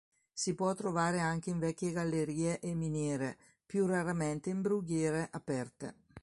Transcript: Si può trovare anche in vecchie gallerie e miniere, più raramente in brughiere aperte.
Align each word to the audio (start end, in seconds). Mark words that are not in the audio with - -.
Si 0.33 0.55
può 0.55 0.73
trovare 0.73 1.19
anche 1.19 1.51
in 1.51 1.59
vecchie 1.59 1.91
gallerie 1.91 2.57
e 2.59 2.73
miniere, 2.73 3.37
più 3.67 3.85
raramente 3.85 4.49
in 4.49 4.59
brughiere 4.61 5.29
aperte. 5.31 5.95